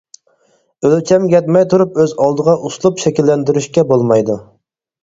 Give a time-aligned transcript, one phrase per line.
[0.89, 4.43] ئۆلچەمگە يەتمەي تۇرۇپ ئۆز ئالدىغا ئۇسلۇب شەكىللەندۈرۈشكە بولمايدۇ.